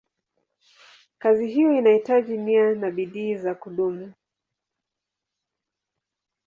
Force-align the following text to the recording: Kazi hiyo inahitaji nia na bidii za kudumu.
Kazi 1.19 1.47
hiyo 1.47 1.77
inahitaji 1.77 2.37
nia 2.37 2.73
na 2.75 2.91
bidii 2.91 3.35
za 3.35 3.55
kudumu. 3.55 4.13